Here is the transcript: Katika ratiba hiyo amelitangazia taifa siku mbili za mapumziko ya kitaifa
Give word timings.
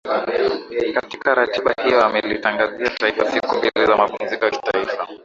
Katika 0.93 1.35
ratiba 1.35 1.73
hiyo 1.83 2.05
amelitangazia 2.05 2.89
taifa 2.89 3.31
siku 3.31 3.55
mbili 3.55 3.85
za 3.85 3.95
mapumziko 3.97 4.45
ya 4.45 4.51
kitaifa 4.51 5.07